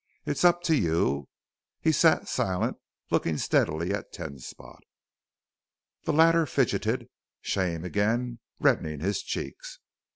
[0.25, 1.29] It's up to you."
[1.79, 2.77] He sat silent,
[3.11, 4.81] looking steadily at Ten Spot.
[6.05, 7.07] The latter fidgeted,
[7.41, 9.77] shame again reddening his cheeks.